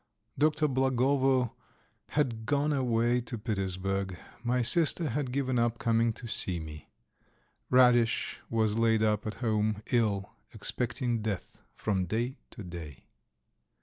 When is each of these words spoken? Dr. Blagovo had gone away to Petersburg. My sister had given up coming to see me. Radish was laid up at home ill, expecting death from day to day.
Dr. 0.35 0.67
Blagovo 0.67 1.51
had 2.07 2.47
gone 2.47 2.73
away 2.73 3.21
to 3.21 3.37
Petersburg. 3.37 4.17
My 4.41 4.63
sister 4.63 5.09
had 5.09 5.31
given 5.31 5.59
up 5.59 5.77
coming 5.77 6.11
to 6.13 6.27
see 6.27 6.59
me. 6.59 6.89
Radish 7.69 8.39
was 8.49 8.79
laid 8.79 9.03
up 9.03 9.27
at 9.27 9.35
home 9.45 9.83
ill, 9.91 10.31
expecting 10.55 11.21
death 11.21 11.61
from 11.75 12.05
day 12.07 12.39
to 12.49 12.63
day. 12.63 13.03